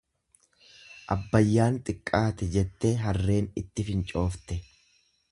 Abbayyaan 1.15 1.77
xiqqaate 1.89 2.47
jettee 2.55 2.93
harreen 3.01 3.51
itti 3.63 3.85
fincoofte. 3.91 4.57